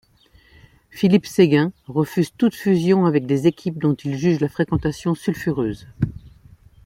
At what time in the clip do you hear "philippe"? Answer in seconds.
0.89-1.27